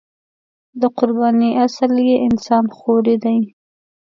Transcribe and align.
د 0.81 0.83
قربانۍ 0.97 1.51
اصل 1.65 1.93
یې 2.09 2.17
انسان 2.27 2.63
خوري 2.75 3.15
دی. 3.23 3.39